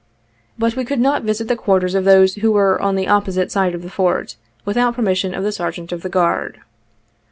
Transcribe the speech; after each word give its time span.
But 0.57 0.75
we 0.75 0.83
could 0.83 0.99
not 0.99 1.21
visit 1.21 1.47
the 1.47 1.55
quarters 1.55 1.93
of 1.93 2.05
those 2.05 2.33
who 2.33 2.51
were 2.51 2.81
on 2.81 2.95
the 2.95 3.07
opposite 3.07 3.51
side 3.51 3.75
of 3.75 3.83
the 3.83 3.89
Fort, 3.91 4.35
without 4.65 4.95
per 4.95 5.03
mission 5.03 5.35
of 5.35 5.43
the 5.43 5.51
Sergeant 5.51 5.91
of 5.91 6.01
the 6.01 6.09
Guard. 6.09 6.59